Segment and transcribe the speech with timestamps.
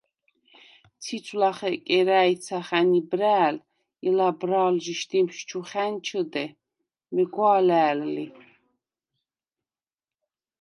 [1.03, 3.55] ციცვ ლახე კერა̄̈ჲცახა̈ნ იბრა̄̈ლ
[4.07, 6.45] ი ლაბრა̄ლჟი შდიმს ჩუ ხა̈ნჩჷდე,
[7.13, 8.25] მეგვა̄ლა̈ლ ლი.